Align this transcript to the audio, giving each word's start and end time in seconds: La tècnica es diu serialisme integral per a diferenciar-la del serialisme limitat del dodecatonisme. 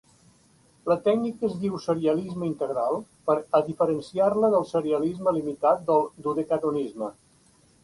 La 0.91 0.95
tècnica 1.07 1.45
es 1.49 1.57
diu 1.63 1.75
serialisme 1.83 2.47
integral 2.47 2.97
per 3.29 3.37
a 3.59 3.63
diferenciar-la 3.69 4.51
del 4.57 4.67
serialisme 4.73 5.37
limitat 5.39 5.87
del 5.93 6.05
dodecatonisme. 6.31 7.15